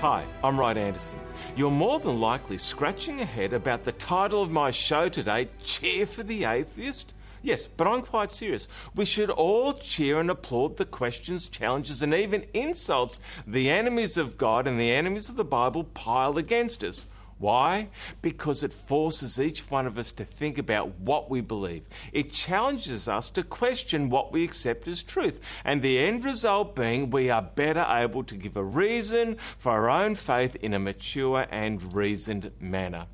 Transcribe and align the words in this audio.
Hi, 0.00 0.24
I'm 0.42 0.58
Rod 0.58 0.78
Anderson. 0.78 1.18
You're 1.54 1.70
more 1.70 2.00
than 2.00 2.22
likely 2.22 2.56
scratching 2.56 3.18
your 3.18 3.26
head 3.26 3.52
about 3.52 3.84
the 3.84 3.92
title 3.92 4.40
of 4.40 4.50
my 4.50 4.70
show 4.70 5.10
today, 5.10 5.50
Cheer 5.62 6.06
for 6.06 6.22
the 6.22 6.46
Atheist. 6.46 7.12
Yes, 7.42 7.66
but 7.66 7.86
I'm 7.86 8.00
quite 8.00 8.32
serious. 8.32 8.66
We 8.94 9.04
should 9.04 9.28
all 9.28 9.74
cheer 9.74 10.18
and 10.18 10.30
applaud 10.30 10.78
the 10.78 10.86
questions, 10.86 11.50
challenges, 11.50 12.00
and 12.00 12.14
even 12.14 12.46
insults 12.54 13.20
the 13.46 13.68
enemies 13.68 14.16
of 14.16 14.38
God 14.38 14.66
and 14.66 14.80
the 14.80 14.90
enemies 14.90 15.28
of 15.28 15.36
the 15.36 15.44
Bible 15.44 15.84
pile 15.84 16.38
against 16.38 16.82
us. 16.82 17.04
Why? 17.40 17.88
Because 18.20 18.62
it 18.62 18.72
forces 18.72 19.40
each 19.40 19.70
one 19.70 19.86
of 19.86 19.96
us 19.96 20.12
to 20.12 20.26
think 20.26 20.58
about 20.58 21.00
what 21.00 21.30
we 21.30 21.40
believe. 21.40 21.84
It 22.12 22.30
challenges 22.30 23.08
us 23.08 23.30
to 23.30 23.42
question 23.42 24.10
what 24.10 24.30
we 24.30 24.44
accept 24.44 24.86
as 24.86 25.02
truth. 25.02 25.40
And 25.64 25.80
the 25.80 25.98
end 25.98 26.22
result 26.22 26.76
being 26.76 27.08
we 27.08 27.30
are 27.30 27.40
better 27.40 27.86
able 27.88 28.24
to 28.24 28.34
give 28.34 28.58
a 28.58 28.62
reason 28.62 29.36
for 29.56 29.72
our 29.72 29.88
own 29.88 30.16
faith 30.16 30.54
in 30.56 30.74
a 30.74 30.78
mature 30.78 31.46
and 31.50 31.94
reasoned 31.94 32.52
manner. 32.60 33.06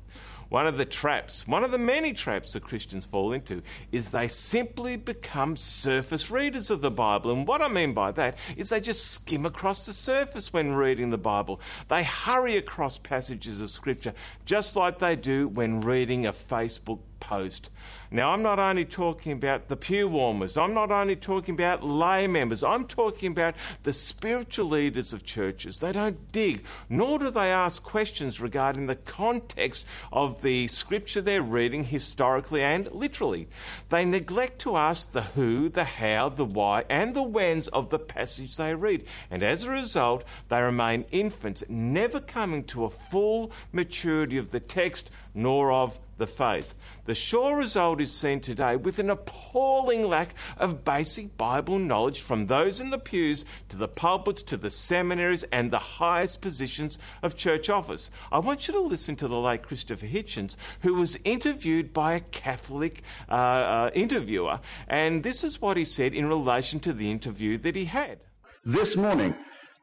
One 0.49 0.67
of 0.67 0.77
the 0.77 0.85
traps, 0.85 1.47
one 1.47 1.63
of 1.63 1.71
the 1.71 1.77
many 1.77 2.13
traps 2.13 2.53
that 2.53 2.63
Christians 2.63 3.05
fall 3.05 3.33
into, 3.33 3.61
is 3.91 4.11
they 4.11 4.27
simply 4.27 4.95
become 4.95 5.57
surface 5.57 6.31
readers 6.31 6.69
of 6.69 6.81
the 6.81 6.91
Bible. 6.91 7.31
And 7.31 7.47
what 7.47 7.61
I 7.61 7.67
mean 7.67 7.93
by 7.93 8.11
that 8.13 8.37
is 8.55 8.69
they 8.69 8.79
just 8.79 9.11
skim 9.11 9.45
across 9.45 9.85
the 9.85 9.93
surface 9.93 10.53
when 10.53 10.73
reading 10.73 11.09
the 11.09 11.17
Bible. 11.17 11.59
They 11.87 12.03
hurry 12.03 12.57
across 12.57 12.97
passages 12.97 13.61
of 13.61 13.69
Scripture 13.69 14.13
just 14.45 14.75
like 14.75 14.99
they 14.99 15.15
do 15.15 15.47
when 15.49 15.81
reading 15.81 16.25
a 16.25 16.33
Facebook 16.33 16.99
post. 17.19 17.69
Now, 18.09 18.31
I'm 18.31 18.41
not 18.41 18.57
only 18.57 18.85
talking 18.85 19.33
about 19.33 19.67
the 19.67 19.75
pew 19.75 20.07
warmers, 20.07 20.55
I'm 20.55 20.73
not 20.73 20.91
only 20.91 21.15
talking 21.15 21.55
about 21.55 21.83
lay 21.83 22.25
members, 22.25 22.63
I'm 22.63 22.85
talking 22.85 23.31
about 23.31 23.55
the 23.83 23.91
spiritual 23.91 24.67
leaders 24.67 25.11
of 25.11 25.25
churches. 25.25 25.79
They 25.79 25.91
don't 25.91 26.31
dig, 26.31 26.63
nor 26.89 27.19
do 27.19 27.29
they 27.29 27.51
ask 27.51 27.83
questions 27.83 28.39
regarding 28.39 28.87
the 28.87 28.95
context 28.95 29.85
of 30.13 30.41
the 30.41 30.67
scripture 30.67 31.21
they're 31.21 31.41
reading 31.41 31.83
historically 31.83 32.63
and 32.63 32.89
literally. 32.93 33.49
They 33.89 34.05
neglect 34.05 34.59
to 34.59 34.77
ask 34.77 35.11
the 35.11 35.21
who, 35.21 35.67
the 35.67 35.83
how, 35.83 36.29
the 36.29 36.45
why, 36.45 36.85
and 36.89 37.13
the 37.13 37.23
whens 37.23 37.67
of 37.69 37.89
the 37.89 37.99
passage 37.99 38.55
they 38.55 38.73
read. 38.73 39.03
And 39.29 39.43
as 39.43 39.65
a 39.65 39.71
result, 39.71 40.23
they 40.47 40.61
remain 40.61 41.05
infants, 41.11 41.63
never 41.67 42.21
coming 42.21 42.63
to 42.65 42.85
a 42.85 42.89
full 42.89 43.51
maturity 43.73 44.37
of 44.37 44.51
the 44.51 44.61
text 44.61 45.11
nor 45.37 45.71
of 45.71 45.99
the 46.17 46.27
faith. 46.27 46.73
The 47.05 47.13
sure 47.13 47.57
result 47.57 48.01
is 48.01 48.11
seen 48.11 48.39
today 48.39 48.75
with 48.75 48.97
an 48.99 49.09
appalling 49.09 50.07
lack 50.07 50.33
of 50.57 50.83
basic 50.83 51.37
Bible 51.37 51.77
knowledge 51.77 52.21
from 52.21 52.47
those 52.47 52.79
in 52.79 52.89
the 52.89 52.97
pews 52.97 53.45
to 53.69 53.77
the 53.77 53.87
pulpits 53.87 54.41
to 54.43 54.57
the 54.57 54.69
seminaries 54.69 55.43
and 55.43 55.69
the 55.69 55.77
highest 55.77 56.41
positions 56.41 56.97
of 57.21 57.37
church 57.37 57.69
office. 57.69 58.09
I 58.31 58.39
want 58.39 58.67
you 58.67 58.73
to 58.73 58.81
listen 58.81 59.15
to 59.17 59.27
the 59.27 59.39
late 59.39 59.63
Christopher 59.63 60.07
Hitchens, 60.07 60.57
who 60.81 60.95
was 60.95 61.19
interviewed 61.23 61.93
by 61.93 62.13
a 62.13 62.19
Catholic 62.19 63.03
uh, 63.29 63.33
uh, 63.33 63.91
interviewer, 63.93 64.59
and 64.87 65.21
this 65.21 65.43
is 65.43 65.61
what 65.61 65.77
he 65.77 65.85
said 65.85 66.13
in 66.13 66.25
relation 66.25 66.79
to 66.81 66.93
the 66.93 67.11
interview 67.11 67.57
that 67.59 67.75
he 67.75 67.85
had. 67.85 68.19
This 68.65 68.97
morning, 68.97 69.35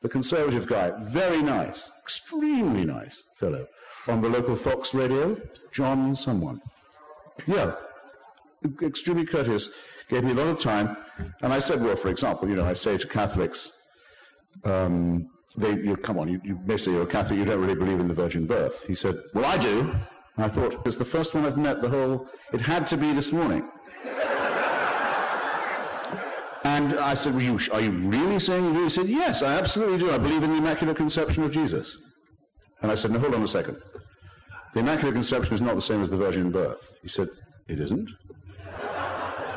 the 0.03 0.09
Conservative 0.09 0.67
guy, 0.67 0.93
very 1.05 1.43
nice, 1.43 1.89
extremely 2.03 2.85
nice 2.85 3.23
fellow, 3.37 3.67
on 4.07 4.21
the 4.21 4.29
local 4.29 4.57
Fox 4.57 4.95
radio, 4.95 5.41
John 5.73 6.15
someone. 6.15 6.61
Yeah, 7.47 7.75
extremely 8.83 9.27
courteous, 9.27 9.71
gave 10.09 10.25
me 10.25 10.33
a 10.33 10.35
lot 10.35 10.49
of 10.49 10.61
time. 10.61 10.97
And 11.43 11.53
I 11.53 11.59
said, 11.59 11.83
well, 11.83 11.97
for 11.97 12.09
example, 12.09 12.49
you 12.49 12.57
know, 12.57 12.65
I 12.65 12.75
say 12.75 12.99
to 12.99 13.07
Catholics, 13.07 13.73
um, 14.65 15.29
they, 15.57 15.75
you, 15.75 15.97
come 15.97 16.19
on, 16.19 16.29
you, 16.29 16.41
you 16.45 16.59
may 16.65 16.77
say 16.77 16.91
you're 16.93 17.03
a 17.03 17.07
Catholic, 17.07 17.39
you 17.39 17.45
don't 17.45 17.61
really 17.61 17.75
believe 17.75 18.01
in 18.01 18.09
the 18.09 18.15
virgin 18.15 18.47
birth. 18.47 18.85
He 18.87 18.95
said, 18.95 19.17
well, 19.33 19.45
I 19.45 19.57
do. 19.59 19.95
I 20.37 20.49
thought, 20.49 20.85
it's 20.85 20.97
the 20.97 21.05
first 21.05 21.33
one 21.35 21.45
I've 21.45 21.57
met 21.57 21.81
the 21.81 21.89
whole, 21.89 22.29
it 22.53 22.61
had 22.61 22.87
to 22.89 22.97
be 22.97 23.13
this 23.13 23.31
morning. 23.31 23.69
and 26.65 26.99
I 26.99 27.15
said, 27.15 27.35
well, 27.35 27.43
you, 27.43 27.59
are 27.73 27.81
you 27.81 27.93
really 27.93 28.41
saying 28.41 28.65
you 28.65 28.73
do? 28.75 28.83
He 28.85 28.91
said, 28.91 29.07
yes, 29.07 29.43
I 29.43 29.55
absolutely 29.55 29.99
do. 29.99 30.11
I 30.11 30.19
believe 30.19 30.43
in 30.43 30.51
the 30.51 30.57
Immaculate 30.57 30.97
Conception 30.97 31.45
of 31.45 31.53
Jesus. 31.53 31.99
And 32.85 32.93
I 32.93 32.97
said, 32.97 33.13
no, 33.13 33.19
hold 33.19 33.35
on 33.35 33.43
a 33.43 33.49
second. 33.49 33.79
The 34.75 34.81
Immaculate 34.81 35.15
Conception 35.15 35.55
is 35.55 35.63
not 35.63 35.75
the 35.75 35.81
same 35.81 36.03
as 36.03 36.11
the 36.11 36.19
virgin 36.19 36.51
birth. 36.51 36.99
He 37.01 37.09
said, 37.09 37.29
it 37.67 37.81
isn't? 37.81 38.11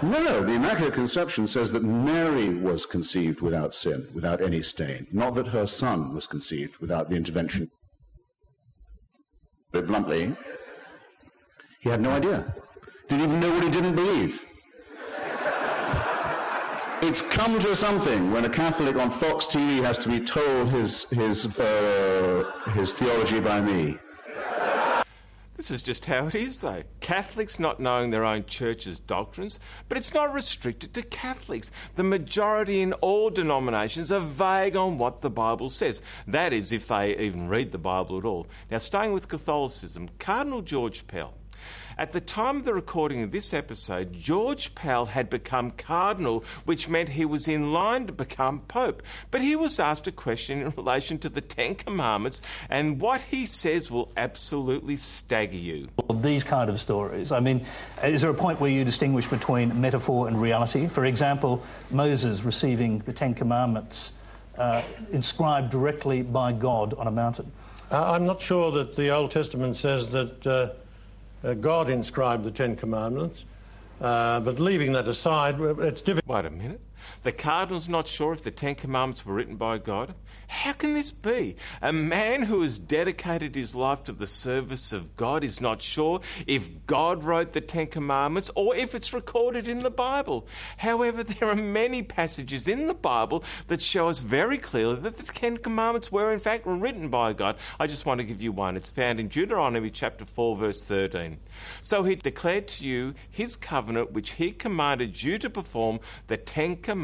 No, 0.02 0.46
the 0.46 0.54
Immaculate 0.54 0.94
Conception 0.94 1.46
says 1.46 1.74
that 1.74 1.84
Mary 1.84 2.48
was 2.54 2.86
conceived 2.86 3.42
without 3.42 3.74
sin, 3.74 4.08
without 4.14 4.42
any 4.42 4.62
stain, 4.62 5.08
not 5.12 5.36
that 5.36 5.48
her 5.48 5.68
son 5.68 6.16
was 6.16 6.26
conceived 6.26 6.78
without 6.78 7.10
the 7.10 7.18
intervention. 7.18 7.70
But 9.74 9.88
bluntly, 9.88 10.34
he 11.82 11.90
had 11.90 12.00
no 12.00 12.12
idea. 12.12 12.56
Didn't 13.10 13.26
even 13.26 13.42
know 13.42 13.52
what 13.52 13.64
he 13.66 13.70
didn't 13.70 13.96
believe. 13.96 14.47
It's 17.00 17.22
come 17.22 17.60
to 17.60 17.76
something 17.76 18.32
when 18.32 18.44
a 18.44 18.50
Catholic 18.50 18.96
on 18.96 19.12
Fox 19.12 19.46
TV 19.46 19.84
has 19.84 20.00
to 20.00 20.10
be 20.10 20.20
told 20.20 20.70
his, 20.70 21.04
his, 21.12 21.46
uh, 21.60 22.44
his 22.74 22.96
theology 22.96 23.40
by 23.40 23.62
me. 23.62 24.00
This 25.58 25.70
is 25.70 25.84
just 25.84 26.06
how 26.06 26.26
it 26.26 26.34
is, 26.34 26.62
though. 26.62 26.82
Catholics 27.00 27.60
not 27.60 27.80
knowing 27.80 28.10
their 28.10 28.26
own 28.26 28.46
church's 28.46 29.00
doctrines, 29.00 29.60
but 29.88 29.98
it's 30.00 30.14
not 30.16 30.34
restricted 30.34 30.96
to 30.96 31.04
Catholics. 31.04 31.72
The 31.96 32.04
majority 32.04 32.82
in 32.82 32.94
all 32.94 33.30
denominations 33.30 34.12
are 34.12 34.20
vague 34.20 34.76
on 34.76 34.98
what 34.98 35.22
the 35.22 35.30
Bible 35.30 35.70
says. 35.70 36.02
That 36.26 36.52
is, 36.52 36.72
if 36.72 36.88
they 36.88 37.16
even 37.18 37.48
read 37.48 37.72
the 37.72 37.78
Bible 37.78 38.18
at 38.18 38.26
all. 38.26 38.48
Now, 38.72 38.80
staying 38.80 39.14
with 39.14 39.28
Catholicism, 39.28 40.10
Cardinal 40.18 40.64
George 40.64 41.06
Pell 41.06 41.36
at 41.98 42.12
the 42.12 42.22
time 42.22 42.58
of 42.58 42.66
the 42.66 42.74
recording 42.74 43.24
of 43.24 43.32
this 43.32 43.54
episode, 43.54 44.14
George 44.14 44.76
Pell 44.76 45.08
had 45.08 45.30
become 45.30 45.72
cardinal, 45.72 46.44
which 46.66 46.88
meant 46.88 47.10
he 47.10 47.26
was 47.26 47.48
in 47.48 47.74
line 47.74 48.06
to 48.06 48.14
become 48.14 48.60
pope. 48.68 49.02
But 49.32 49.42
he 49.42 49.56
was 49.56 49.80
asked 49.80 50.08
a 50.08 50.12
question 50.12 50.62
in 50.62 50.70
relation 50.78 51.18
to 51.20 51.30
the 51.30 51.42
Ten 51.42 51.74
Commandments, 51.74 52.42
and 52.70 53.02
what 53.02 53.22
he 53.22 53.48
says 53.48 53.90
will 53.90 54.12
absolutely 54.16 54.96
stagger 54.96 55.58
you. 55.58 55.88
These 56.14 56.44
kind 56.44 56.70
of 56.70 56.80
stories. 56.80 57.32
I 57.32 57.40
mean, 57.40 57.66
is 58.04 58.22
there 58.22 58.30
a 58.32 58.36
point 58.36 58.60
where 58.60 58.70
you 58.70 58.84
distinguish 58.84 59.28
between 59.28 59.82
metaphor 59.82 60.28
and 60.28 60.40
reality? 60.40 60.88
For 60.88 61.06
example, 61.06 61.64
Moses 61.90 62.44
receiving 62.44 63.00
the 63.00 63.14
Ten 63.14 63.34
Commandments 63.34 64.14
uh, 64.58 64.84
inscribed 65.12 65.72
directly 65.72 66.22
by 66.22 66.52
God 66.52 66.94
on 66.94 67.08
a 67.08 67.12
mountain. 67.12 67.52
Uh, 67.90 68.12
I'm 68.12 68.26
not 68.26 68.42
sure 68.42 68.72
that 68.72 68.96
the 68.96 69.10
Old 69.10 69.32
Testament 69.32 69.78
says 69.78 70.12
that. 70.12 70.46
Uh 70.46 70.70
uh, 71.44 71.54
God 71.54 71.90
inscribed 71.90 72.44
the 72.44 72.52
Ten 72.52 72.76
Commandments. 72.76 73.46
Uh, 74.00 74.40
but 74.40 74.60
leaving 74.60 74.92
that 74.94 75.08
aside, 75.08 75.60
it's 75.60 76.02
difficult. 76.02 76.36
Wait 76.36 76.46
a 76.46 76.50
minute. 76.52 76.82
The 77.24 77.32
Cardinal's 77.32 77.90
not 77.90 78.08
sure 78.08 78.34
if 78.34 78.44
the 78.44 78.52
Ten 78.52 78.76
Commandments 78.76 79.26
were 79.26 79.34
written 79.34 79.56
by 79.56 79.78
God? 79.78 80.16
How 80.48 80.74
can 80.74 80.94
this 80.94 81.12
be? 81.12 81.56
A 81.82 81.92
man 81.92 82.44
who 82.44 82.62
has 82.62 82.80
dedicated 82.80 83.56
his 83.56 83.76
life 83.76 84.04
to 84.04 84.14
the 84.14 84.28
service 84.28 84.94
of 84.94 85.16
God 85.18 85.44
is 85.44 85.60
not 85.60 85.82
sure 85.82 86.22
if 86.46 86.86
God 86.88 87.24
wrote 87.24 87.54
the 87.54 87.62
Ten 87.62 87.88
Commandments 87.88 88.50
or 88.56 88.76
if 88.76 88.96
it's 88.96 89.14
recorded 89.14 89.68
in 89.68 89.80
the 89.80 89.92
Bible. 89.92 90.48
However, 90.78 91.24
there 91.24 91.50
are 91.50 91.56
many 91.56 92.02
passages 92.02 92.68
in 92.68 92.88
the 92.88 92.94
Bible 92.94 93.44
that 93.68 93.82
show 93.82 94.08
us 94.08 94.20
very 94.20 94.58
clearly 94.58 94.96
that 95.02 95.18
the 95.18 95.24
Ten 95.24 95.58
Commandments 95.58 96.12
were 96.12 96.32
in 96.32 96.40
fact 96.40 96.66
written 96.66 97.10
by 97.10 97.34
God. 97.34 97.58
I 97.80 97.88
just 97.88 98.06
want 98.06 98.20
to 98.20 98.26
give 98.26 98.42
you 98.42 98.52
one. 98.52 98.78
It's 98.78 98.90
found 98.90 99.20
in 99.20 99.28
Deuteronomy 99.28 99.90
chapter 99.90 100.26
4, 100.26 100.56
verse 100.56 100.86
13. 100.86 101.38
So 101.82 102.04
he 102.04 102.16
declared 102.16 102.68
to 102.70 102.86
you 102.86 103.16
his 103.30 103.56
covenant 103.56 104.12
which 104.12 104.32
he 104.32 104.52
commanded 104.52 105.22
you 105.22 105.38
to 105.40 105.50
perform, 105.50 106.00
the 106.28 106.38
Ten 106.38 106.78
Commandments. 106.78 106.97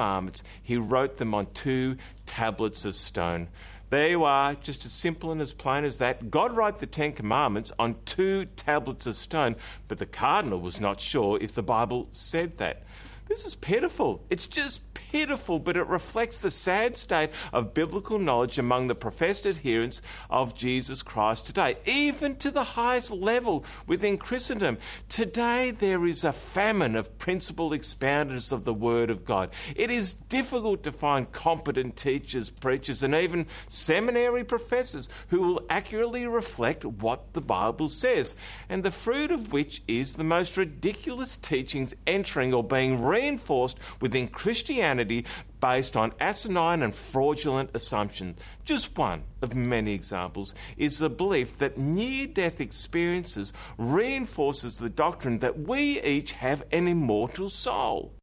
He 0.61 0.77
wrote 0.77 1.17
them 1.17 1.33
on 1.33 1.47
two 1.53 1.97
tablets 2.25 2.85
of 2.85 2.95
stone. 2.95 3.49
There 3.89 4.09
you 4.09 4.23
are, 4.23 4.55
just 4.55 4.85
as 4.85 4.91
simple 4.91 5.31
and 5.31 5.39
as 5.39 5.53
plain 5.53 5.83
as 5.83 5.99
that. 5.99 6.31
God 6.31 6.57
wrote 6.57 6.79
the 6.79 6.87
Ten 6.87 7.11
Commandments 7.11 7.71
on 7.77 7.95
two 8.05 8.45
tablets 8.45 9.05
of 9.05 9.15
stone, 9.15 9.55
but 9.87 9.99
the 9.99 10.07
cardinal 10.07 10.59
was 10.59 10.79
not 10.79 10.99
sure 10.99 11.37
if 11.39 11.53
the 11.53 11.61
Bible 11.61 12.07
said 12.11 12.57
that. 12.57 12.81
This 13.27 13.45
is 13.45 13.55
pitiful. 13.55 14.23
It's 14.29 14.47
just 14.47 14.93
pitiful, 14.93 15.59
but 15.59 15.77
it 15.77 15.87
reflects 15.87 16.41
the 16.41 16.49
sad 16.49 16.97
state 16.97 17.29
of 17.53 17.73
biblical 17.73 18.17
knowledge 18.17 18.57
among 18.57 18.87
the 18.87 18.95
professed 18.95 19.45
adherents 19.45 20.01
of 20.29 20.55
Jesus 20.55 21.03
Christ 21.03 21.45
today, 21.45 21.77
even 21.85 22.35
to 22.37 22.49
the 22.49 22.63
highest 22.63 23.11
level 23.11 23.63
within 23.85 24.17
Christendom. 24.17 24.79
Today, 25.09 25.69
there 25.69 26.05
is 26.05 26.23
a 26.23 26.33
famine 26.33 26.95
of 26.95 27.19
principled 27.19 27.73
expounders 27.73 28.51
of 28.51 28.65
the 28.65 28.73
Word 28.73 29.11
of 29.11 29.23
God. 29.23 29.53
It 29.75 29.91
is 29.91 30.13
difficult 30.13 30.81
to 30.83 30.91
find 30.91 31.31
competent 31.31 31.95
teachers, 31.95 32.49
preachers, 32.49 33.03
and 33.03 33.13
even 33.13 33.45
seminary 33.67 34.43
professors 34.43 35.09
who 35.27 35.41
will 35.41 35.61
accurately 35.69 36.25
reflect 36.25 36.85
what 36.85 37.33
the 37.33 37.41
Bible 37.41 37.89
says, 37.89 38.35
and 38.67 38.83
the 38.83 38.91
fruit 38.91 39.29
of 39.29 39.53
which 39.53 39.83
is 39.87 40.15
the 40.15 40.23
most 40.23 40.57
ridiculous 40.57 41.37
teachings 41.37 41.95
entering 42.07 42.53
or 42.53 42.63
being 42.63 43.03
reinforced 43.13 43.77
within 44.01 44.27
Christianity 44.27 45.25
based 45.61 45.95
on 45.95 46.13
asinine 46.19 46.81
and 46.81 46.95
fraudulent 46.95 47.69
assumptions. 47.73 48.39
Just 48.65 48.97
one 48.97 49.23
of 49.41 49.55
many 49.55 49.93
examples 49.93 50.53
is 50.77 50.97
the 50.97 51.09
belief 51.09 51.57
that 51.59 51.77
near 51.77 52.27
death 52.27 52.59
experiences 52.59 53.53
reinforces 53.77 54.77
the 54.77 54.89
doctrine 54.89 55.39
that 55.39 55.59
we 55.59 56.01
each 56.01 56.31
have 56.33 56.63
an 56.71 56.87
immortal 56.87 57.49
soul. 57.49 58.13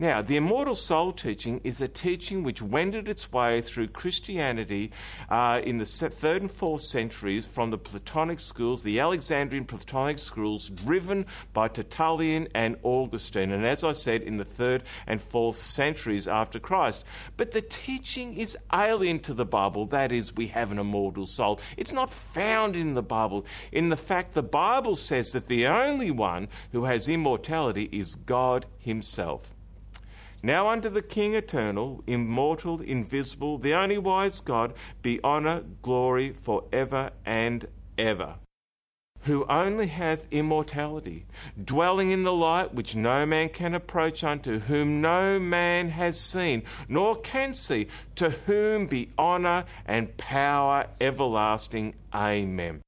Now, 0.00 0.22
the 0.22 0.36
immortal 0.36 0.76
soul 0.76 1.12
teaching 1.12 1.60
is 1.62 1.82
a 1.82 1.86
teaching 1.86 2.42
which 2.42 2.62
wended 2.62 3.06
its 3.06 3.30
way 3.30 3.60
through 3.60 3.88
Christianity 3.88 4.92
uh, 5.28 5.60
in 5.62 5.76
the 5.76 5.84
third 5.84 6.40
and 6.40 6.50
fourth 6.50 6.80
centuries 6.80 7.46
from 7.46 7.70
the 7.70 7.76
Platonic 7.76 8.40
schools, 8.40 8.82
the 8.82 8.98
Alexandrian 8.98 9.66
Platonic 9.66 10.18
schools, 10.18 10.70
driven 10.70 11.26
by 11.52 11.68
Tertullian 11.68 12.48
and 12.54 12.78
Augustine, 12.82 13.52
and 13.52 13.66
as 13.66 13.84
I 13.84 13.92
said, 13.92 14.22
in 14.22 14.38
the 14.38 14.44
third 14.46 14.84
and 15.06 15.20
fourth 15.20 15.56
centuries 15.56 16.26
after 16.26 16.58
Christ. 16.58 17.04
But 17.36 17.50
the 17.50 17.60
teaching 17.60 18.32
is 18.32 18.56
alien 18.72 19.18
to 19.18 19.34
the 19.34 19.44
Bible, 19.44 19.84
that 19.88 20.12
is, 20.12 20.34
we 20.34 20.46
have 20.46 20.72
an 20.72 20.78
immortal 20.78 21.26
soul. 21.26 21.60
It's 21.76 21.92
not 21.92 22.10
found 22.10 22.74
in 22.74 22.94
the 22.94 23.02
Bible. 23.02 23.44
In 23.70 23.90
the 23.90 23.98
fact, 23.98 24.32
the 24.32 24.42
Bible 24.42 24.96
says 24.96 25.32
that 25.32 25.48
the 25.48 25.66
only 25.66 26.10
one 26.10 26.48
who 26.72 26.84
has 26.84 27.06
immortality 27.06 27.90
is 27.92 28.14
God 28.14 28.64
Himself. 28.78 29.52
Now 30.42 30.68
unto 30.68 30.88
the 30.88 31.02
King 31.02 31.34
eternal, 31.34 32.02
immortal, 32.06 32.80
invisible, 32.80 33.58
the 33.58 33.74
only 33.74 33.98
wise 33.98 34.40
God, 34.40 34.72
be 35.02 35.22
honour, 35.22 35.64
glory 35.82 36.32
for 36.32 36.64
ever 36.72 37.10
and 37.26 37.66
ever. 37.98 38.36
Who 39.24 39.44
only 39.50 39.88
hath 39.88 40.26
immortality, 40.30 41.26
dwelling 41.62 42.10
in 42.10 42.22
the 42.22 42.32
light 42.32 42.72
which 42.72 42.96
no 42.96 43.26
man 43.26 43.50
can 43.50 43.74
approach 43.74 44.24
unto, 44.24 44.60
whom 44.60 45.02
no 45.02 45.38
man 45.38 45.90
has 45.90 46.18
seen, 46.18 46.62
nor 46.88 47.16
can 47.16 47.52
see, 47.52 47.88
to 48.14 48.30
whom 48.30 48.86
be 48.86 49.10
honour 49.18 49.66
and 49.84 50.16
power 50.16 50.86
everlasting. 51.02 51.94
Amen. 52.14 52.80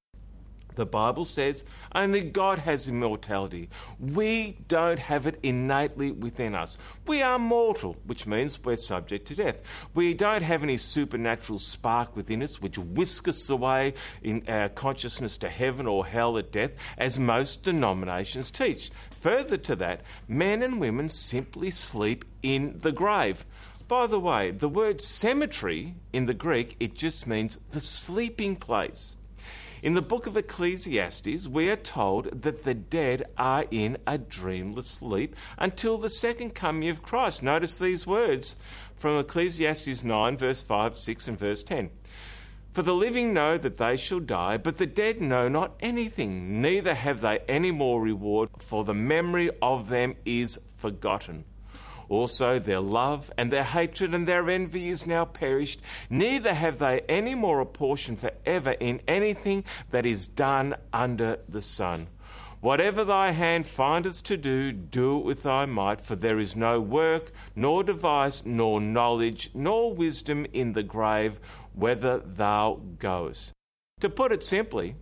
The 0.74 0.86
Bible 0.86 1.24
says 1.24 1.64
only 1.94 2.22
God 2.22 2.60
has 2.60 2.88
immortality. 2.88 3.68
We 3.98 4.58
don't 4.68 4.98
have 4.98 5.26
it 5.26 5.38
innately 5.42 6.12
within 6.12 6.54
us. 6.54 6.78
We 7.06 7.22
are 7.22 7.38
mortal, 7.38 7.96
which 8.06 8.26
means 8.26 8.62
we're 8.62 8.76
subject 8.76 9.28
to 9.28 9.34
death. 9.34 9.62
We 9.94 10.14
don't 10.14 10.42
have 10.42 10.62
any 10.62 10.76
supernatural 10.76 11.58
spark 11.58 12.16
within 12.16 12.42
us 12.42 12.60
which 12.60 12.78
whisk 12.78 13.28
us 13.28 13.50
away 13.50 13.94
in 14.22 14.44
our 14.48 14.68
consciousness 14.68 15.36
to 15.38 15.48
heaven 15.48 15.86
or 15.86 16.06
hell 16.06 16.38
at 16.38 16.52
death, 16.52 16.72
as 16.96 17.18
most 17.18 17.62
denominations 17.62 18.50
teach. 18.50 18.90
Further 19.10 19.56
to 19.58 19.76
that, 19.76 20.02
men 20.28 20.62
and 20.62 20.80
women 20.80 21.08
simply 21.08 21.70
sleep 21.70 22.24
in 22.42 22.78
the 22.80 22.92
grave. 22.92 23.44
By 23.88 24.06
the 24.06 24.20
way, 24.20 24.52
the 24.52 24.68
word 24.68 25.00
cemetery 25.00 25.94
in 26.12 26.26
the 26.26 26.34
Greek, 26.34 26.76
it 26.80 26.94
just 26.94 27.26
means 27.26 27.56
the 27.72 27.80
sleeping 27.80 28.56
place. 28.56 29.16
In 29.82 29.94
the 29.94 30.00
book 30.00 30.28
of 30.28 30.36
Ecclesiastes, 30.36 31.48
we 31.48 31.68
are 31.68 31.74
told 31.74 32.42
that 32.42 32.62
the 32.62 32.72
dead 32.72 33.24
are 33.36 33.64
in 33.72 33.98
a 34.06 34.16
dreamless 34.16 34.86
sleep 34.86 35.34
until 35.58 35.98
the 35.98 36.08
second 36.08 36.54
coming 36.54 36.88
of 36.88 37.02
Christ. 37.02 37.42
Notice 37.42 37.78
these 37.78 38.06
words 38.06 38.54
from 38.94 39.18
Ecclesiastes 39.18 40.04
9, 40.04 40.36
verse 40.36 40.62
5, 40.62 40.96
6, 40.96 41.26
and 41.26 41.36
verse 41.36 41.64
10. 41.64 41.90
For 42.72 42.82
the 42.82 42.94
living 42.94 43.34
know 43.34 43.58
that 43.58 43.78
they 43.78 43.96
shall 43.96 44.20
die, 44.20 44.56
but 44.56 44.78
the 44.78 44.86
dead 44.86 45.20
know 45.20 45.48
not 45.48 45.74
anything, 45.80 46.62
neither 46.62 46.94
have 46.94 47.20
they 47.20 47.40
any 47.48 47.72
more 47.72 48.00
reward, 48.00 48.50
for 48.60 48.84
the 48.84 48.94
memory 48.94 49.50
of 49.60 49.88
them 49.88 50.14
is 50.24 50.60
forgotten. 50.76 51.44
Also, 52.12 52.58
their 52.58 52.78
love 52.78 53.32
and 53.38 53.50
their 53.50 53.64
hatred 53.64 54.12
and 54.12 54.28
their 54.28 54.50
envy 54.50 54.90
is 54.90 55.06
now 55.06 55.24
perished, 55.24 55.80
neither 56.10 56.52
have 56.52 56.76
they 56.76 57.00
any 57.08 57.34
more 57.34 57.58
a 57.60 57.64
portion 57.64 58.16
for 58.16 58.30
ever 58.44 58.72
in 58.72 59.00
anything 59.08 59.64
that 59.92 60.04
is 60.04 60.26
done 60.26 60.76
under 60.92 61.38
the 61.48 61.62
sun. 61.62 62.06
Whatever 62.60 63.02
thy 63.02 63.30
hand 63.30 63.66
findeth 63.66 64.22
to 64.24 64.36
do, 64.36 64.72
do 64.72 65.20
it 65.20 65.24
with 65.24 65.42
thy 65.42 65.64
might, 65.64 66.02
for 66.02 66.14
there 66.14 66.38
is 66.38 66.54
no 66.54 66.82
work, 66.82 67.30
nor 67.56 67.82
device, 67.82 68.44
nor 68.44 68.78
knowledge, 68.78 69.48
nor 69.54 69.94
wisdom 69.94 70.46
in 70.52 70.74
the 70.74 70.82
grave, 70.82 71.40
whether 71.72 72.18
thou 72.18 72.78
goest. 72.98 73.52
To 74.00 74.10
put 74.10 74.32
it 74.32 74.42
simply, 74.42 74.96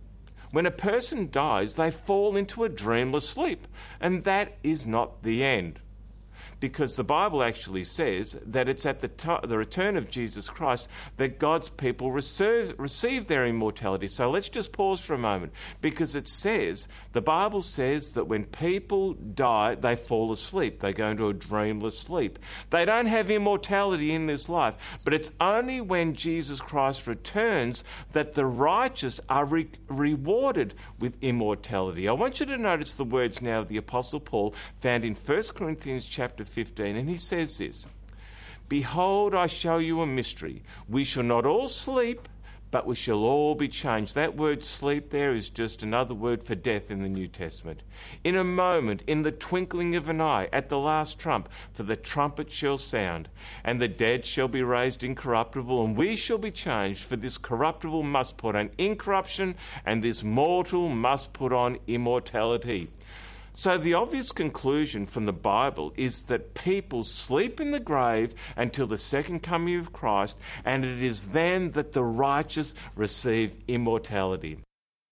when 0.51 0.65
a 0.65 0.71
person 0.71 1.29
dies, 1.29 1.75
they 1.75 1.91
fall 1.91 2.37
into 2.37 2.63
a 2.63 2.69
dreamless 2.69 3.27
sleep, 3.27 3.67
and 3.99 4.23
that 4.23 4.57
is 4.63 4.87
not 4.87 5.23
the 5.23 5.43
end 5.43 5.81
because 6.61 6.95
the 6.95 7.03
Bible 7.03 7.41
actually 7.43 7.83
says 7.83 8.39
that 8.45 8.69
it's 8.69 8.85
at 8.85 9.01
the, 9.01 9.07
t- 9.07 9.35
the 9.43 9.57
return 9.57 9.97
of 9.97 10.09
Jesus 10.09 10.47
Christ 10.47 10.89
that 11.17 11.39
God's 11.39 11.69
people 11.69 12.11
receive, 12.11 12.75
receive 12.77 13.27
their 13.27 13.45
immortality. 13.47 14.07
So 14.07 14.29
let's 14.29 14.47
just 14.47 14.71
pause 14.71 15.01
for 15.01 15.15
a 15.15 15.17
moment 15.17 15.53
because 15.81 16.15
it 16.15 16.27
says, 16.27 16.87
the 17.13 17.21
Bible 17.21 17.63
says 17.63 18.13
that 18.13 18.25
when 18.25 18.45
people 18.45 19.13
die, 19.13 19.73
they 19.73 19.95
fall 19.95 20.31
asleep. 20.31 20.79
They 20.79 20.93
go 20.93 21.07
into 21.07 21.27
a 21.29 21.33
dreamless 21.33 21.97
sleep. 21.97 22.37
They 22.69 22.85
don't 22.85 23.07
have 23.07 23.31
immortality 23.31 24.13
in 24.13 24.27
this 24.27 24.47
life, 24.47 24.99
but 25.03 25.15
it's 25.15 25.31
only 25.41 25.81
when 25.81 26.13
Jesus 26.13 26.61
Christ 26.61 27.07
returns 27.07 27.83
that 28.11 28.35
the 28.35 28.45
righteous 28.45 29.19
are 29.29 29.45
re- 29.45 29.67
rewarded 29.87 30.75
with 30.99 31.17
immortality. 31.23 32.07
I 32.07 32.11
want 32.11 32.39
you 32.39 32.45
to 32.45 32.57
notice 32.57 32.93
the 32.93 33.03
words 33.03 33.41
now 33.41 33.61
of 33.61 33.67
the 33.67 33.77
Apostle 33.77 34.19
Paul 34.19 34.53
found 34.77 35.03
in 35.03 35.15
1 35.15 35.43
Corinthians 35.55 36.05
chapter 36.05 36.45
15, 36.51 36.95
and 36.95 37.09
he 37.09 37.17
says 37.17 37.57
this 37.57 37.87
Behold, 38.69 39.35
I 39.35 39.47
show 39.47 39.79
you 39.79 40.01
a 40.01 40.07
mystery. 40.07 40.63
We 40.87 41.03
shall 41.03 41.23
not 41.23 41.45
all 41.45 41.67
sleep, 41.67 42.27
but 42.71 42.87
we 42.87 42.95
shall 42.95 43.25
all 43.25 43.53
be 43.53 43.67
changed. 43.67 44.15
That 44.15 44.37
word 44.37 44.63
sleep 44.63 45.09
there 45.09 45.35
is 45.35 45.49
just 45.49 45.83
another 45.83 46.13
word 46.13 46.41
for 46.41 46.55
death 46.55 46.89
in 46.89 47.03
the 47.03 47.09
New 47.09 47.27
Testament. 47.27 47.83
In 48.23 48.37
a 48.37 48.45
moment, 48.45 49.03
in 49.05 49.23
the 49.23 49.31
twinkling 49.31 49.95
of 49.95 50.07
an 50.07 50.21
eye, 50.21 50.47
at 50.53 50.69
the 50.69 50.79
last 50.79 51.19
trump, 51.19 51.49
for 51.73 51.83
the 51.83 51.97
trumpet 51.97 52.49
shall 52.49 52.77
sound, 52.77 53.27
and 53.65 53.81
the 53.81 53.89
dead 53.89 54.25
shall 54.25 54.47
be 54.47 54.63
raised 54.63 55.03
incorruptible, 55.03 55.83
and 55.83 55.97
we 55.97 56.15
shall 56.15 56.37
be 56.37 56.51
changed. 56.51 57.03
For 57.03 57.17
this 57.17 57.37
corruptible 57.37 58.03
must 58.03 58.37
put 58.37 58.55
on 58.55 58.69
incorruption, 58.77 59.55
and 59.85 60.01
this 60.01 60.23
mortal 60.23 60.87
must 60.87 61.33
put 61.33 61.51
on 61.51 61.77
immortality. 61.87 62.87
So, 63.53 63.77
the 63.77 63.95
obvious 63.95 64.31
conclusion 64.31 65.05
from 65.05 65.25
the 65.25 65.33
Bible 65.33 65.91
is 65.97 66.23
that 66.23 66.53
people 66.53 67.03
sleep 67.03 67.59
in 67.59 67.71
the 67.71 67.81
grave 67.81 68.33
until 68.55 68.87
the 68.87 68.97
second 68.97 69.43
coming 69.43 69.77
of 69.77 69.91
Christ, 69.91 70.37
and 70.63 70.85
it 70.85 71.03
is 71.03 71.27
then 71.27 71.71
that 71.71 71.91
the 71.91 72.03
righteous 72.03 72.73
receive 72.95 73.57
immortality. 73.67 74.59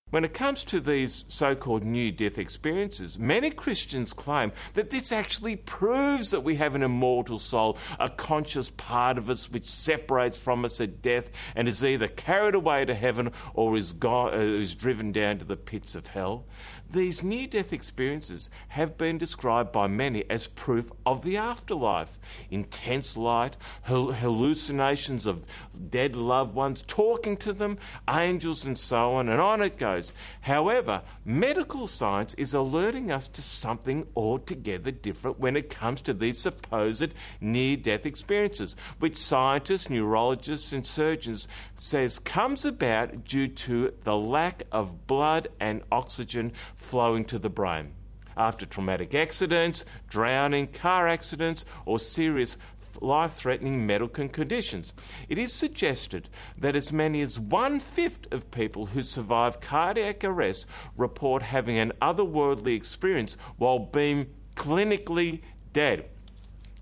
When 0.10 0.24
it 0.24 0.34
comes 0.34 0.64
to 0.66 0.80
these 0.80 1.24
so 1.28 1.54
called 1.54 1.84
near 1.84 2.12
death 2.12 2.40
experiences, 2.40 3.20
many 3.20 3.52
Christians 3.52 4.12
claim 4.12 4.52
that 4.74 4.90
this 4.90 5.12
actually 5.12 5.56
proves 5.56 6.32
that 6.32 6.44
we 6.44 6.56
have 6.56 6.74
an 6.74 6.82
immortal 6.82 7.38
soul, 7.38 7.78
a 8.00 8.10
conscious 8.10 8.72
part 8.72 9.20
of 9.20 9.30
us 9.30 9.52
which 9.52 9.70
separates 9.70 10.42
from 10.42 10.66
us 10.66 10.82
at 10.82 11.04
death 11.04 11.30
and 11.56 11.68
is 11.68 11.86
either 11.86 12.08
carried 12.08 12.56
away 12.56 12.86
to 12.86 12.96
heaven 12.96 13.32
or 13.54 13.78
is, 13.78 13.94
uh, 14.04 14.30
is 14.32 14.74
driven 14.74 15.12
down 15.12 15.38
to 15.38 15.46
the 15.46 15.58
pits 15.58 15.94
of 15.94 16.08
hell. 16.08 16.46
These 16.92 17.22
near 17.22 17.46
death 17.46 17.72
experiences 17.72 18.50
have 18.70 18.98
been 18.98 19.20
described 19.20 19.72
by 19.72 19.86
many 19.86 20.28
as 20.28 20.48
proof 20.48 20.92
of 21.06 21.22
the 21.22 21.38
afterlife. 21.38 22.20
Intense 22.50 23.16
light, 23.16 23.58
hallucinations 23.84 25.28
of 25.28 25.46
dead 25.92 26.16
loved 26.16 26.56
ones, 26.56 26.84
talking 26.88 27.38
to 27.38 27.54
them, 27.54 27.78
angels, 28.10 28.66
and 28.66 28.78
so 28.78 29.14
on, 29.14 29.30
and 29.30 29.40
on 29.40 29.62
it 29.62 29.78
goes. 29.78 30.14
However, 30.42 31.04
medical 31.24 31.86
science 31.86 32.34
is 32.36 32.56
alerting 32.56 33.12
us 33.12 33.28
to 33.30 33.42
something 33.44 34.08
altogether 34.16 34.90
different 34.90 35.40
when 35.40 35.56
it 35.56 35.70
comes 35.70 36.02
to 36.02 36.14
these 36.14 36.40
supposed 36.40 37.14
near 37.40 37.78
death 37.78 38.08
experiences, 38.08 38.76
which 38.98 39.16
scientists, 39.16 39.92
neurologists, 39.92 40.74
and 40.74 40.88
surgeons 40.88 41.48
says 41.76 42.18
comes 42.18 42.66
about 42.66 43.24
due 43.26 43.48
to 43.48 43.94
the 44.04 44.18
lack 44.18 44.64
of 44.72 45.06
blood 45.06 45.48
and 45.60 45.84
oxygen 45.92 46.52
flowing 46.80 47.26
to 47.26 47.38
the 47.38 47.50
brain. 47.50 47.94
after 48.38 48.66
traumatic 48.66 49.14
accidents, 49.14 49.84
drowning, 50.08 50.66
car 50.66 51.10
accidents, 51.10 51.66
or 51.86 52.00
serious 52.00 52.56
life 53.02 53.34
threatening 53.34 53.86
medical 53.86 54.30
conditions. 54.30 54.94
It 55.28 55.38
is 55.38 55.52
suggested 55.52 56.30
that 56.58 56.76
as 56.76 56.94
many 56.94 57.22
as 57.22 57.38
one 57.38 57.82
fifth 57.82 58.32
of 58.32 58.50
people 58.50 58.88
who 58.88 59.04
survive 59.04 59.60
cardiac 59.60 60.24
arrest 60.24 60.68
report 60.96 61.44
having 61.44 61.78
an 61.78 61.92
otherworldly 62.02 62.76
experience 62.76 63.36
while 63.58 63.80
being 63.80 64.28
clinically 64.56 65.42
dead. 65.74 66.10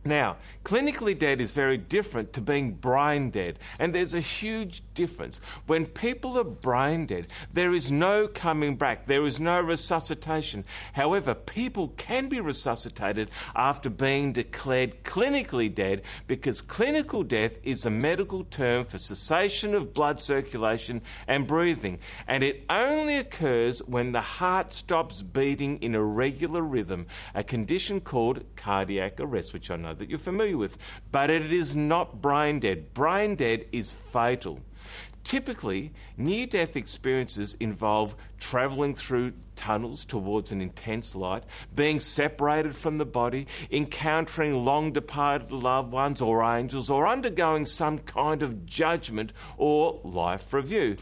Now, 0.08 0.38
clinically 0.64 1.18
dead 1.18 1.42
is 1.42 1.52
very 1.52 1.76
different 1.76 2.32
to 2.34 2.42
being 2.42 2.72
brain 2.72 3.30
dead, 3.30 3.60
and 3.78 3.94
there's 3.94 4.14
a 4.14 4.22
huge 4.22 4.82
difference. 4.94 5.42
When 5.66 5.86
people 5.86 6.40
are 6.40 6.46
brain 6.46 7.08
dead, 7.08 7.28
there 7.54 7.74
is 7.74 7.92
no 7.92 8.30
coming 8.30 8.78
back, 8.78 9.06
there 9.06 9.26
is 9.26 9.42
no 9.42 9.60
resuscitation. 9.60 10.64
However, 10.94 11.36
people 11.36 11.90
can 11.98 12.30
be 12.30 12.40
resuscitated 12.40 13.30
after 13.54 13.90
being 13.90 14.32
declared 14.32 15.04
clinically 15.04 15.74
dead 15.74 16.04
because 16.26 16.62
clinical 16.62 17.24
death 17.24 17.58
is 17.64 17.86
a 17.86 17.90
medical 17.90 18.46
term 18.46 18.86
for 18.86 18.98
cessation 18.98 19.76
of 19.76 19.94
blood 19.94 20.22
circulation 20.22 21.02
and 21.28 21.46
breathing, 21.46 22.00
and 22.30 22.46
it 22.46 22.64
only 22.70 23.18
occurs 23.18 23.80
when 23.80 24.14
the 24.14 24.22
heart 24.22 24.72
stops 24.72 25.22
beating 25.22 25.78
in 25.80 25.96
a 25.96 26.04
regular 26.04 26.62
rhythm, 26.62 27.08
a 27.36 27.44
condition 27.44 28.00
called 28.00 28.46
cardiac 28.56 29.20
arrest, 29.20 29.52
which 29.52 29.70
I 29.70 29.76
know 29.76 29.97
that 30.00 30.10
you're 30.10 30.20
familiar 30.20 30.58
with. 30.58 30.78
But 31.12 31.30
it 31.30 31.52
is 31.52 31.76
not 31.76 32.22
brain 32.22 32.60
dead. 32.60 32.94
Brain 32.94 33.36
dead 33.36 33.66
is 33.72 33.94
fatal. 33.94 34.60
Typically, 35.24 35.92
near 36.16 36.48
death 36.48 36.76
experiences 36.76 37.56
involve 37.60 38.16
travelling 38.40 38.96
through 38.96 39.34
tunnels 39.58 40.06
towards 40.06 40.54
an 40.54 40.62
intense 40.62 41.16
light, 41.16 41.44
being 41.76 42.00
separated 42.00 42.76
from 42.76 42.98
the 42.98 43.06
body, 43.06 43.48
encountering 43.70 44.64
long 44.64 44.94
departed 44.94 45.52
loved 45.52 45.92
ones 45.92 46.22
or 46.22 46.44
angels, 46.44 46.90
or 46.90 47.06
undergoing 47.06 47.66
some 47.66 48.00
kind 48.00 48.42
of 48.42 48.66
judgment 48.66 49.34
or 49.58 50.00
life 50.04 50.54
review 50.54 50.96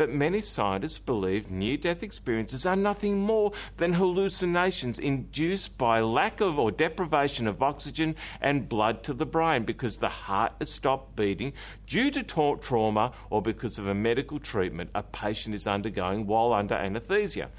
but 0.00 0.08
many 0.08 0.40
scientists 0.40 0.96
believe 0.96 1.50
near 1.50 1.76
death 1.76 2.02
experiences 2.02 2.64
are 2.64 2.74
nothing 2.74 3.18
more 3.18 3.52
than 3.76 3.92
hallucinations 3.92 4.98
induced 4.98 5.76
by 5.76 6.00
lack 6.00 6.40
of 6.40 6.58
or 6.58 6.70
deprivation 6.70 7.46
of 7.46 7.62
oxygen 7.62 8.16
and 8.40 8.66
blood 8.66 9.02
to 9.02 9.12
the 9.12 9.26
brain 9.26 9.62
because 9.62 9.98
the 9.98 10.08
heart 10.08 10.54
has 10.58 10.70
stopped 10.70 11.14
beating 11.16 11.52
due 11.86 12.10
to 12.10 12.22
ta- 12.22 12.54
trauma 12.54 13.12
or 13.28 13.42
because 13.42 13.78
of 13.78 13.86
a 13.86 13.94
medical 13.94 14.38
treatment 14.38 14.88
a 14.94 15.02
patient 15.02 15.54
is 15.54 15.66
undergoing 15.66 16.26
while 16.26 16.54
under 16.54 16.76
anaesthesia. 16.76 17.50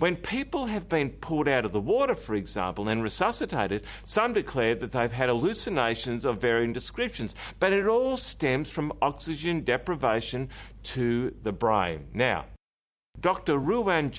When 0.00 0.14
people 0.14 0.66
have 0.66 0.88
been 0.88 1.10
pulled 1.10 1.48
out 1.48 1.64
of 1.64 1.72
the 1.72 1.80
water, 1.80 2.14
for 2.14 2.36
example, 2.36 2.88
and 2.88 3.02
resuscitated, 3.02 3.82
some 4.04 4.32
declare 4.32 4.76
that 4.76 4.92
they've 4.92 5.10
had 5.10 5.28
hallucinations 5.28 6.24
of 6.24 6.40
varying 6.40 6.72
descriptions, 6.72 7.34
but 7.58 7.72
it 7.72 7.84
all 7.84 8.16
stems 8.16 8.70
from 8.70 8.92
oxygen 9.02 9.64
deprivation 9.64 10.50
to 10.84 11.34
the 11.42 11.52
brain. 11.52 12.06
Now, 12.14 12.44
Dr. 13.20 13.54
Ruwan 13.54 14.12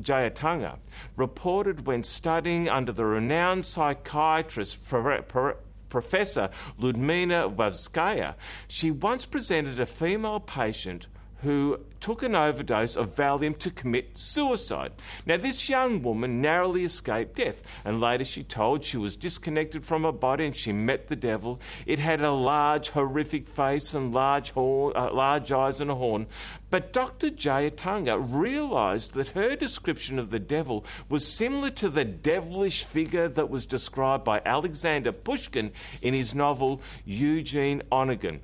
Jayatunga 0.00 0.78
reported 1.16 1.84
when 1.84 2.04
studying 2.04 2.68
under 2.68 2.92
the 2.92 3.04
renowned 3.04 3.64
psychiatrist 3.64 4.84
Professor 4.84 6.50
Ludmila 6.78 7.50
Vazkaya, 7.50 8.36
she 8.68 8.92
once 8.92 9.26
presented 9.26 9.80
a 9.80 9.86
female 9.86 10.38
patient 10.38 11.08
who 11.42 11.78
took 12.00 12.22
an 12.22 12.34
overdose 12.34 12.96
of 12.96 13.14
Valium 13.16 13.58
to 13.58 13.70
commit 13.70 14.18
suicide. 14.18 14.92
Now, 15.24 15.38
this 15.38 15.68
young 15.68 16.02
woman 16.02 16.42
narrowly 16.42 16.84
escaped 16.84 17.36
death, 17.36 17.62
and 17.84 18.00
later 18.00 18.24
she 18.24 18.42
told 18.42 18.84
she 18.84 18.98
was 18.98 19.16
disconnected 19.16 19.84
from 19.84 20.02
her 20.02 20.12
body 20.12 20.46
and 20.46 20.54
she 20.54 20.72
met 20.72 21.08
the 21.08 21.16
devil. 21.16 21.60
It 21.86 21.98
had 21.98 22.20
a 22.20 22.30
large, 22.30 22.90
horrific 22.90 23.48
face 23.48 23.94
and 23.94 24.12
large, 24.12 24.50
horn, 24.50 24.92
uh, 24.94 25.12
large 25.12 25.50
eyes 25.50 25.80
and 25.80 25.90
a 25.90 25.94
horn. 25.94 26.26
But 26.70 26.92
Dr. 26.92 27.30
Jayatunga 27.30 28.22
realised 28.28 29.14
that 29.14 29.28
her 29.28 29.56
description 29.56 30.18
of 30.18 30.30
the 30.30 30.38
devil 30.38 30.84
was 31.08 31.26
similar 31.26 31.70
to 31.70 31.88
the 31.88 32.04
devilish 32.04 32.84
figure 32.84 33.28
that 33.28 33.48
was 33.48 33.64
described 33.64 34.24
by 34.24 34.42
Alexander 34.44 35.12
Pushkin 35.12 35.72
in 36.02 36.14
his 36.14 36.34
novel 36.34 36.82
Eugene 37.04 37.82
Onegin. 37.90 38.40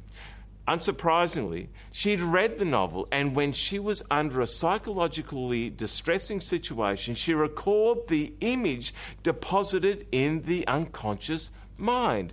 Unsurprisingly, 0.70 1.66
she'd 1.90 2.20
read 2.20 2.60
the 2.60 2.64
novel, 2.64 3.08
and 3.10 3.34
when 3.34 3.50
she 3.50 3.80
was 3.80 4.04
under 4.08 4.40
a 4.40 4.46
psychologically 4.46 5.68
distressing 5.68 6.40
situation, 6.40 7.12
she 7.16 7.34
recalled 7.34 8.06
the 8.06 8.32
image 8.40 8.94
deposited 9.24 10.06
in 10.12 10.42
the 10.42 10.64
unconscious 10.68 11.50
mind. 11.76 12.32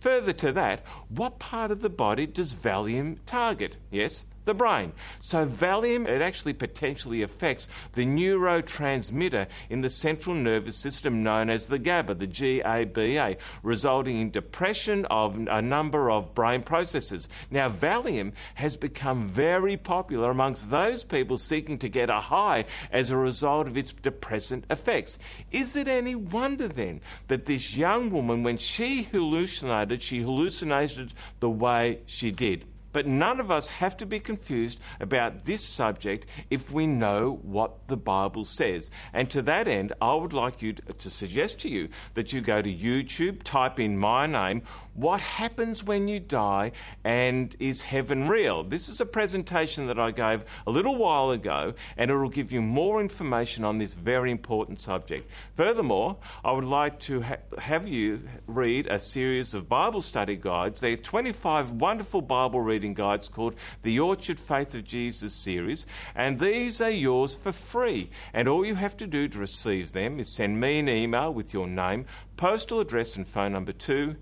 Further 0.00 0.34
to 0.34 0.52
that, 0.52 0.84
what 1.08 1.38
part 1.38 1.70
of 1.70 1.80
the 1.80 1.88
body 1.88 2.26
does 2.26 2.54
Valium 2.54 3.20
target? 3.24 3.78
Yes, 3.90 4.26
the 4.48 4.54
brain. 4.54 4.92
So 5.20 5.46
Valium, 5.46 6.08
it 6.08 6.22
actually 6.22 6.54
potentially 6.54 7.22
affects 7.22 7.68
the 7.92 8.06
neurotransmitter 8.06 9.46
in 9.68 9.82
the 9.82 9.90
central 9.90 10.34
nervous 10.34 10.74
system 10.74 11.22
known 11.22 11.50
as 11.50 11.68
the 11.68 11.78
GABA, 11.78 12.14
the 12.14 12.26
G-A-B-A, 12.26 13.36
resulting 13.62 14.18
in 14.18 14.30
depression 14.30 15.04
of 15.10 15.36
a 15.48 15.60
number 15.62 16.10
of 16.10 16.34
brain 16.34 16.62
processes. 16.62 17.28
Now, 17.50 17.68
Valium 17.68 18.32
has 18.54 18.76
become 18.76 19.26
very 19.26 19.76
popular 19.76 20.30
amongst 20.30 20.70
those 20.70 21.04
people 21.04 21.36
seeking 21.36 21.78
to 21.78 21.88
get 21.90 22.08
a 22.08 22.20
high 22.20 22.64
as 22.90 23.10
a 23.10 23.16
result 23.18 23.68
of 23.68 23.76
its 23.76 23.92
depressant 23.92 24.64
effects. 24.70 25.18
Is 25.52 25.76
it 25.76 25.86
any 25.86 26.14
wonder 26.14 26.68
then 26.68 27.02
that 27.26 27.44
this 27.44 27.76
young 27.76 28.10
woman, 28.10 28.42
when 28.42 28.56
she 28.56 29.02
hallucinated, 29.02 30.00
she 30.00 30.22
hallucinated 30.22 31.12
the 31.40 31.50
way 31.50 32.00
she 32.06 32.30
did? 32.30 32.64
But 32.92 33.06
none 33.06 33.40
of 33.40 33.50
us 33.50 33.68
have 33.68 33.96
to 33.98 34.06
be 34.06 34.20
confused 34.20 34.78
about 35.00 35.44
this 35.44 35.64
subject 35.64 36.26
if 36.50 36.70
we 36.70 36.86
know 36.86 37.38
what 37.42 37.86
the 37.88 37.96
Bible 37.96 38.44
says. 38.44 38.90
And 39.12 39.30
to 39.30 39.42
that 39.42 39.68
end, 39.68 39.92
I 40.00 40.14
would 40.14 40.32
like 40.32 40.62
you 40.62 40.72
to, 40.74 41.10
suggest 41.10 41.60
to 41.60 41.68
you 41.68 41.88
that 42.14 42.32
you 42.32 42.40
go 42.40 42.62
to 42.62 42.72
YouTube, 42.72 43.42
type 43.42 43.80
in 43.80 43.98
my 43.98 44.26
name, 44.26 44.62
what 44.94 45.20
happens 45.20 45.84
when 45.84 46.08
you 46.08 46.18
die 46.20 46.72
and 47.04 47.54
is 47.60 47.82
heaven 47.82 48.28
real? 48.28 48.64
This 48.64 48.88
is 48.88 49.00
a 49.00 49.06
presentation 49.06 49.86
that 49.86 49.98
I 49.98 50.10
gave 50.10 50.44
a 50.66 50.70
little 50.70 50.96
while 50.96 51.30
ago 51.30 51.74
and 51.96 52.10
it 52.10 52.16
will 52.16 52.28
give 52.28 52.52
you 52.52 52.60
more 52.60 53.00
information 53.00 53.64
on 53.64 53.78
this 53.78 53.94
very 53.94 54.30
important 54.30 54.80
subject. 54.80 55.30
Furthermore, 55.54 56.16
I 56.44 56.52
would 56.52 56.64
like 56.64 56.98
to 57.00 57.22
ha- 57.22 57.36
have 57.58 57.86
you 57.86 58.22
read 58.46 58.86
a 58.88 58.98
series 58.98 59.54
of 59.54 59.68
Bible 59.68 60.02
study 60.02 60.36
guides. 60.36 60.80
There 60.80 60.92
are 60.92 60.96
25 60.96 61.72
wonderful 61.72 62.22
Bible 62.22 62.60
reading 62.60 62.87
guides 62.94 63.28
called 63.28 63.54
the 63.82 63.98
Orchard 64.00 64.40
Faith 64.40 64.74
of 64.74 64.84
Jesus 64.84 65.34
series, 65.34 65.86
and 66.14 66.38
these 66.38 66.80
are 66.80 66.90
yours 66.90 67.36
for 67.36 67.52
free. 67.52 68.10
And 68.32 68.48
all 68.48 68.64
you 68.64 68.74
have 68.74 68.96
to 68.98 69.06
do 69.06 69.28
to 69.28 69.38
receive 69.38 69.92
them 69.92 70.18
is 70.18 70.28
send 70.28 70.60
me 70.60 70.78
an 70.78 70.88
email 70.88 71.32
with 71.32 71.52
your 71.52 71.66
name, 71.66 72.06
postal 72.36 72.80
address, 72.80 73.16
and 73.16 73.26
phone 73.26 73.52
number 73.52 73.72
to 73.72 74.16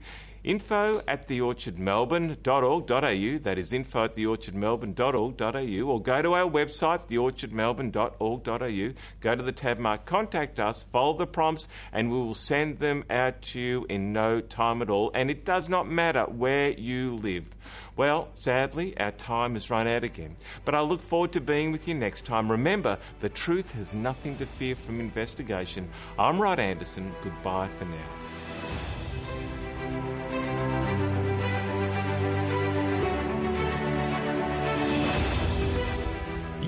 info 0.46 1.02
at 1.08 1.26
theorchardmelbourne.org.au, 1.28 3.38
that 3.38 3.58
is 3.58 3.72
info 3.72 4.04
at 4.04 4.14
theorchardmelbourne.org.au, 4.14 5.90
or 5.90 6.00
go 6.00 6.22
to 6.22 6.34
our 6.34 6.48
website, 6.48 7.08
theorchardmelbourne.org.au, 7.08 8.94
go 9.20 9.34
to 9.34 9.42
the 9.42 9.50
tab 9.52 9.78
mark 9.78 10.06
Contact 10.06 10.60
Us, 10.60 10.84
follow 10.84 11.14
the 11.14 11.26
prompts, 11.26 11.66
and 11.92 12.10
we 12.10 12.16
will 12.16 12.34
send 12.34 12.78
them 12.78 13.04
out 13.10 13.42
to 13.42 13.60
you 13.60 13.84
in 13.88 14.12
no 14.12 14.40
time 14.40 14.80
at 14.80 14.88
all. 14.88 15.10
And 15.14 15.30
it 15.30 15.44
does 15.44 15.68
not 15.68 15.88
matter 15.88 16.22
where 16.24 16.70
you 16.70 17.16
live. 17.16 17.50
Well, 17.96 18.28
sadly, 18.34 18.96
our 18.98 19.10
time 19.10 19.54
has 19.54 19.68
run 19.70 19.88
out 19.88 20.04
again. 20.04 20.36
But 20.64 20.76
I 20.76 20.80
look 20.82 21.00
forward 21.00 21.32
to 21.32 21.40
being 21.40 21.72
with 21.72 21.88
you 21.88 21.94
next 21.94 22.24
time. 22.24 22.48
Remember, 22.50 22.98
the 23.20 23.28
truth 23.28 23.72
has 23.72 23.94
nothing 23.94 24.36
to 24.38 24.46
fear 24.46 24.76
from 24.76 25.00
investigation. 25.00 25.88
I'm 26.18 26.40
Rod 26.40 26.60
Anderson. 26.60 27.12
Goodbye 27.22 27.68
for 27.78 27.86
now. 27.86 28.25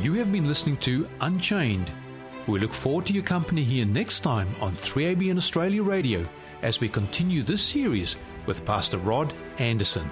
You 0.00 0.14
have 0.14 0.30
been 0.30 0.46
listening 0.46 0.76
to 0.76 1.08
Unchained. 1.22 1.90
We 2.46 2.60
look 2.60 2.72
forward 2.72 3.06
to 3.06 3.12
your 3.12 3.24
company 3.24 3.64
here 3.64 3.84
next 3.84 4.20
time 4.20 4.54
on 4.60 4.76
3ABN 4.76 5.36
Australia 5.36 5.82
Radio 5.82 6.24
as 6.62 6.78
we 6.78 6.88
continue 6.88 7.42
this 7.42 7.60
series 7.60 8.16
with 8.46 8.64
Pastor 8.64 8.98
Rod 8.98 9.34
Anderson. 9.58 10.08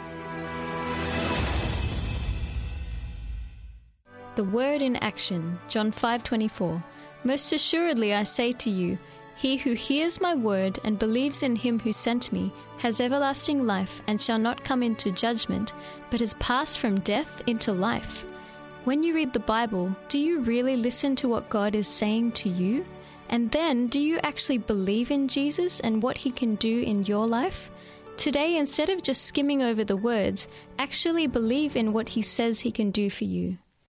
The 4.35 4.43
word 4.43 4.83
in 4.83 4.97
action, 4.97 5.57
John 5.69 5.93
5:24. 5.93 6.83
Most 7.23 7.53
assuredly 7.53 8.13
I 8.13 8.25
say 8.25 8.51
to 8.55 8.71
you, 8.71 8.99
he 9.37 9.57
who 9.57 9.75
hears 9.75 10.21
my 10.21 10.35
word 10.35 10.81
and 10.83 10.99
believes 10.99 11.45
in 11.45 11.55
him 11.55 11.79
who 11.79 11.93
sent 11.93 12.33
me 12.33 12.53
has 12.79 13.01
everlasting 13.01 13.65
life 13.65 14.03
and 14.09 14.21
shall 14.21 14.41
not 14.41 14.65
come 14.65 14.83
into 14.83 15.13
judgment, 15.13 15.75
but 16.11 16.19
has 16.19 16.35
passed 16.41 16.81
from 16.81 16.99
death 17.01 17.41
into 17.47 17.73
life. 17.73 18.27
When 18.87 19.03
you 19.03 19.17
read 19.17 19.33
the 19.33 19.41
Bible, 19.41 19.97
do 20.09 20.17
you 20.17 20.43
really 20.43 20.77
listen 20.77 21.17
to 21.17 21.29
what 21.29 21.51
God 21.51 21.75
is 21.75 21.89
saying 21.89 22.31
to 22.39 22.49
you? 22.49 22.87
And 23.29 23.51
then, 23.51 23.89
do 23.89 23.99
you 23.99 24.21
actually 24.23 24.59
believe 24.59 25.11
in 25.11 25.27
Jesus 25.27 25.81
and 25.81 26.01
what 26.01 26.17
he 26.17 26.31
can 26.31 26.55
do 26.55 26.83
in 26.83 27.05
your 27.05 27.27
life? 27.27 27.73
Today, 28.17 28.57
instead 28.57 28.89
of 28.89 29.03
just 29.03 29.25
skimming 29.25 29.61
over 29.61 29.83
the 29.83 29.97
words, 29.97 30.47
actually 30.79 31.27
believe 31.27 31.75
in 31.75 31.93
what 31.93 32.11
he 32.11 32.23
says 32.23 32.61
he 32.61 32.71
can 32.71 32.93
do 32.93 33.11
for 33.11 33.25
you. 33.25 33.59